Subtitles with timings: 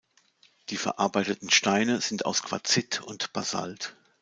[0.69, 3.95] Die verarbeiteten Steine sind aus Quarzit und Basalt.